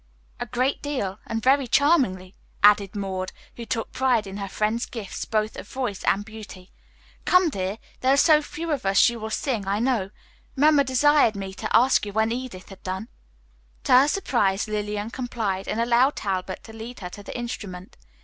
[0.39, 5.25] "A great deal, and very charmingly," added Maud, who took pride in her friend's gifts
[5.25, 6.71] both of voice and beauty.
[7.23, 10.09] "Come, dear, there are so few of us you will sing, I know.
[10.55, 13.09] Mamma desired me to ask you when Edith had done."
[13.83, 17.95] To her surprise Lillian complied, and allowed Talbot to lead her to the instrument.